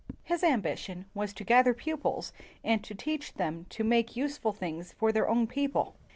His 0.23 0.43
ambition 0.43 1.05
was 1.13 1.31
to 1.33 1.43
gather 1.43 1.75
pupils 1.75 2.33
and 2.63 2.83
to 2.83 2.95
teach 2.95 3.35
them 3.35 3.67
to 3.69 3.83
make 3.83 4.15
useful 4.17 4.51
things 4.51 4.93
for 4.93 5.11
their 5.11 5.29
own 5.29 5.45
people. 5.45 5.95